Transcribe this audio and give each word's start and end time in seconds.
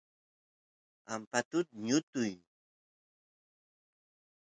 ampatut 1.13 1.67
ñutuy 1.85 2.33